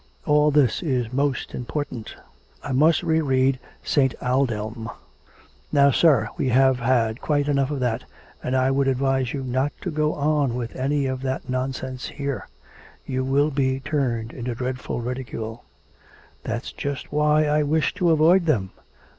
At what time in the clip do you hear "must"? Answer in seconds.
2.71-3.03